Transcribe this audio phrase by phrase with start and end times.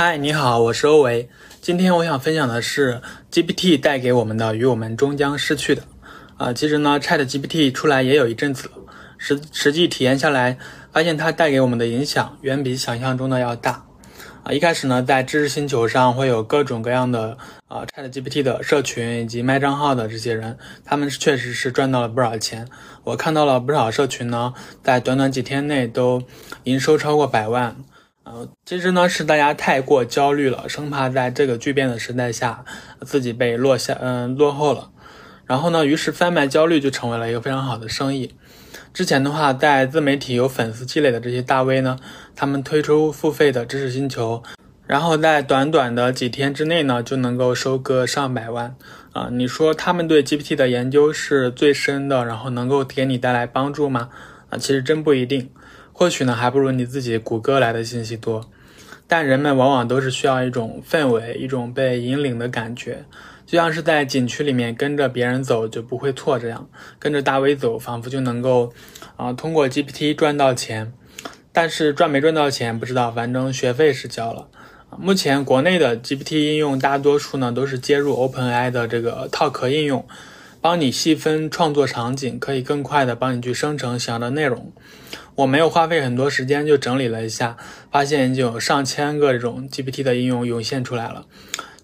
[0.00, 1.28] 嗨，你好，我是欧维。
[1.60, 3.02] 今天我想分享的是
[3.32, 5.82] GPT 带给我们的与我们终将失去的。
[6.36, 8.74] 啊，其实呢，Chat GPT 出来也有一阵子了，
[9.18, 10.56] 实实际体验下来，
[10.92, 13.86] 发现它带给我们的影响远比想象中的要大。
[14.44, 22.68] 啊，一开始呢，在知识星球上会有各种各样的啊 Chat GPT 的社群以及卖账号的这些人，他们确实是赚到了不少钱。
[23.02, 26.22] 我看到了不少社群呢，在短短几天内都
[26.62, 27.74] 营收超过百万。
[28.30, 32.64] 呃，其实呢是大家太过焦虑了，生怕在这个巨变的时代下
[33.00, 34.90] 自己被落下，嗯，落后了。
[35.46, 38.34] 然后呢，于是贩卖焦虑就成为了一个非常好的生意。
[38.92, 41.98] 之前的话，在自媒体有粉丝积累的这些大 V 呢，
[42.36, 44.42] 他们推出付费的知识星球，
[44.86, 48.76] 然后在短短的几天之内呢，就能够收割上百万。
[49.12, 54.10] 啊，你说他们对 GPT 的研究是最深的，然后能够给你带来帮助吗？
[54.50, 55.50] 啊，其实真不一定。
[55.98, 58.48] 或许呢，还不如你自己谷歌来的信息多，
[59.08, 63.04] 但人们往往都是需要一种氛围，一种被引领的感觉，
[63.44, 68.72] 就像是在景区里面跟着别人走就不会错这样，跟着大 V 走，仿佛就能够，
[69.16, 70.92] 啊，通过 GPT 赚到钱。
[71.50, 74.46] 但是赚没赚到钱不知道，反正学费是交了。
[74.96, 80.06] 目前国内的 GPT 应用大多数呢都是接入 OpenAI 的这个套壳应用，
[80.60, 84.72] 帮你细分创作场景，可以更快的帮你去生成想要的内容。
[85.36, 87.56] 我没有花费很多时间就整理了一下，
[87.92, 91.26] 发现就有上千个这种 GPT 的应用涌现出来了，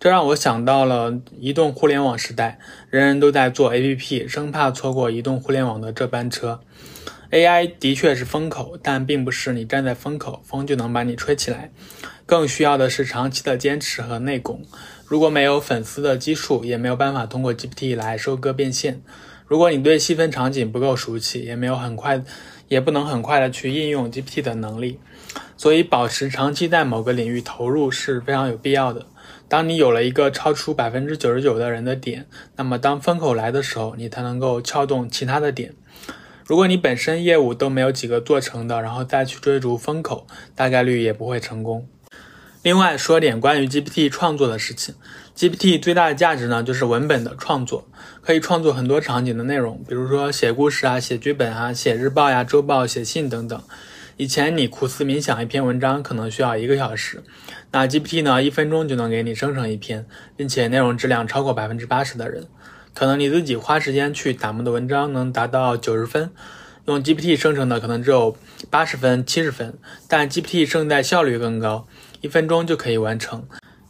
[0.05, 2.59] 这让我想到了移动互联网时代，
[2.91, 6.61] 人人都在做 APP，生怕错过移动互联网的这班车。
[7.31, 11.73] AI 的确是风口，但并不是你站在风口，风就能把你吹起来，
[12.27, 14.61] 更需要的是长期的坚持和内功。
[15.07, 19.01] 如果没有粉丝的基数，也没有办法通过 GPT 来收割变现。
[19.47, 22.23] 如果你对细分场景不够熟悉，也没有很快。
[22.75, 24.99] 也不能很快的去应用 GPT 的能力，
[25.57, 29.07] 所以保持长期在某个领域投入是非常有必要的。
[29.49, 32.27] 当你有了一个超出百分之九十九的人的点，
[32.57, 35.73] 那么当风口来的时候，你才能够撬动其他的点。
[36.45, 40.27] 如果你本身业务都没有几个做成的，然后再去追逐风口，
[40.57, 41.87] 大概率也不会成功。
[42.63, 44.97] 另外说点关于 GPT 创作的事情
[45.37, 47.87] ，GPT 最大的价值呢，就是文本的创作，
[48.23, 53.61] 可以创作很多场景的内容，比如说写故事啊、写剧本啊、写日报呀、周报、写信等等。
[54.17, 57.23] 以前你苦思冥想一篇文章可能需要一个小时，
[57.73, 60.07] 那 GPT 呢，一分钟就能给你生成一篇，
[60.37, 62.47] 并且内容质量超过百分之八十的人，
[62.95, 66.31] 可能你自己花时间去打磨的文章能达到九十分，
[66.87, 68.37] 用 GPT 生成的可能只有
[68.71, 71.89] 八十分、七十分，但 GPT 胜在效率更高。
[72.21, 73.45] 一分钟就可以完成。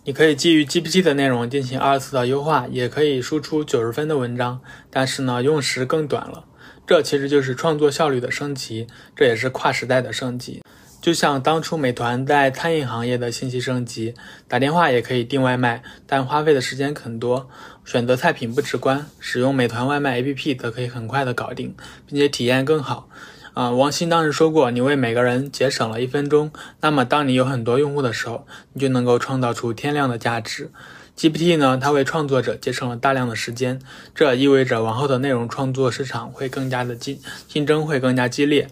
[0.06, 4.60] 你可以基于 GPT 的内容进行二次的优化，也可以输出九十分的文章，
[4.90, 6.44] 但是呢，用时更短了。
[6.86, 10.62] 这其实就是创作效率的升级，这也是跨时代的升级。
[11.00, 14.14] 就像当初美团在餐饮行业的信息升级，
[14.46, 17.48] 打电话也可以订外卖，但花费的时间很多，
[17.86, 19.06] 选择菜品不直观。
[19.18, 21.74] 使用美团外卖 APP 则可以很快的搞定，
[22.06, 23.08] 并且体验更好。
[23.54, 26.50] 啊，王鑫当时说过，你为每个人节省了一分钟，
[26.80, 30.72] 那么当你有很多用户的时候，你就能够创造出天量的价值。
[31.16, 33.80] GPT 呢，它为创作者节省了大量的时间，
[34.12, 38.68] 这意味着往后的内容创作市场会更加的激竞争会更加激烈，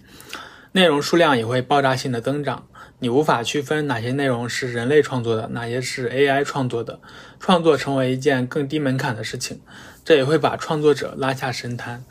[0.73, 2.67] 内容数量也会爆炸性的增长。
[2.99, 6.99] 你无法区分哪些内容是人类创作的，哪些是 AI 创作的，
[7.39, 9.61] 创作成为一件更低门槛的事情，
[10.05, 12.05] 这也会把创作者拉下神坛。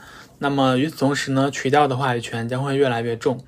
[0.43, 3.45] 那么与此同时呢，渠道的话语权将会越来越重，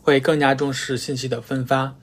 [0.00, 1.94] 会更加重视信息的分发。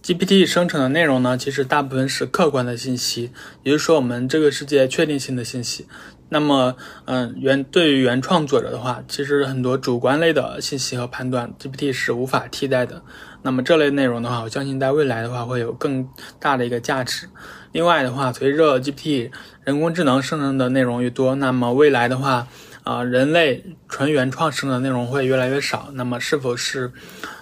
[0.00, 3.32] GPT 生成的内容呢，其实大部分是客观的信息，
[3.64, 5.88] 也就是说我们这个世界确定性的信息。
[6.28, 13.02] 那么，嗯，原对于原创作者的话，其实很多主观类的信息和判断，GPT 是无法替代的。
[13.42, 16.08] 那么这类内容的话，我相信在未来的话会有更
[16.38, 17.28] 大的一个价值。
[17.72, 19.32] 另外的话，随着 GPT
[19.64, 22.46] 人工智能生成的内容越多，那么未来的话。
[22.82, 26.92] 啊，人类纯原创生的内容会越来越少，那么是否是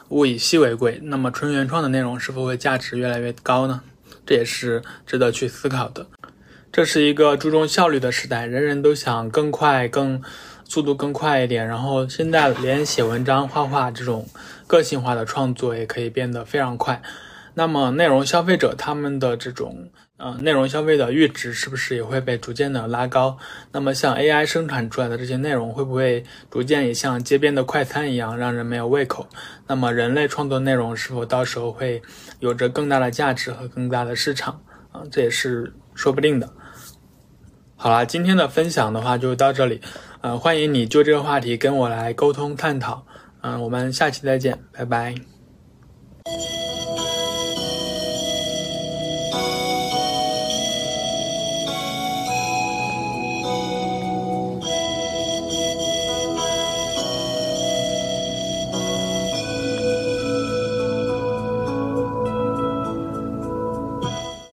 [0.08, 0.99] 物以稀为贵？
[1.05, 3.81] 那么纯原创的内容是否会价值越来越高呢？
[4.26, 6.06] 这也是值得去思考的。
[6.73, 10.20] 这是一个注重效率的时代，人人都想更快、更
[10.64, 11.67] 速度更快一点。
[11.67, 14.29] 然后现在连写文章、画画这种
[14.67, 17.00] 个性化的创作也可以变得非常快。
[17.55, 19.88] 那么内容消费者他们的这种。
[20.19, 23.38] 呃，内容消费的阈值是不是也会被逐渐的拉高？
[23.70, 29.29] 那么像 AI 生产出来的这些内容，会不会逐渐也像街边的快餐一样，让人没有胃口？
[29.69, 32.03] 那么人类创作内容是否到时候会
[32.41, 34.61] 有着更大的价值和更大的市场？
[34.91, 36.53] 啊，这也是说不定的。
[37.76, 39.81] 好了，今天的分享的话就到这里。
[40.21, 43.06] 呃，欢迎你就这个话题跟我来沟通探讨。
[43.41, 45.38] 嗯，我们下期再见，拜拜。